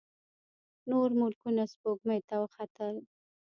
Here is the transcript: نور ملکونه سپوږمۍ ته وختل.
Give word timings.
نور 0.89 1.09
ملکونه 1.19 1.63
سپوږمۍ 1.71 2.19
ته 2.27 2.35
وختل. 2.43 2.95